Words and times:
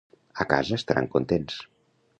A 0.45 0.47
casa 0.53 0.79
estaran 0.81 1.11
contents. 1.19 1.63